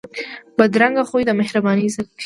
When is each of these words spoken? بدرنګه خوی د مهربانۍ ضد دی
بدرنګه 0.57 1.03
خوی 1.09 1.23
د 1.25 1.31
مهربانۍ 1.39 1.87
ضد 1.95 2.07
دی 2.15 2.17